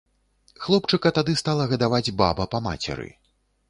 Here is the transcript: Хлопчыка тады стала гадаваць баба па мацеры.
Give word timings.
Хлопчыка 0.63 1.13
тады 1.19 1.37
стала 1.43 1.69
гадаваць 1.75 2.03
баба 2.25 2.51
па 2.53 2.67
мацеры. 2.71 3.09